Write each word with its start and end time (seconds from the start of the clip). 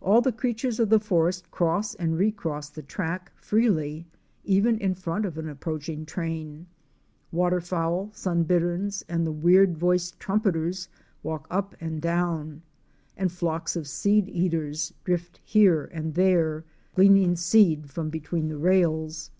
All 0.00 0.22
the 0.22 0.32
creatures 0.32 0.80
of 0.80 0.88
the 0.88 0.98
forest 0.98 1.52
cross 1.52 1.94
and 1.94 2.18
recross 2.18 2.68
the 2.68 2.82
track 2.82 3.30
freely, 3.36 4.04
even 4.42 4.76
in 4.76 4.92
front 4.92 5.24
of 5.24 5.38
an 5.38 5.48
approaching 5.48 6.04
train. 6.04 6.66
Water 7.30 7.60
fowl, 7.60 8.10
Sun 8.12 8.42
bitterns 8.42 9.04
* 9.06 9.08
and 9.08 9.24
the 9.24 9.30
weird 9.30 9.76
voiced 9.78 10.18
Trumpeters* 10.18 10.88
walk 11.22 11.46
up 11.48 11.76
and 11.80 12.02
down, 12.02 12.62
and 13.16 13.30
flocks 13.30 13.76
of 13.76 13.84
Seedeaters 13.84 14.92
*' 14.98 15.04
drift 15.04 15.38
here 15.44 15.84
and 15.92 16.14
there, 16.14 16.64
gleaning 16.96 17.36
seed 17.36 17.88
from 17.88 18.10
between 18.10 18.48
the 18.48 18.58
rails. 18.58 19.30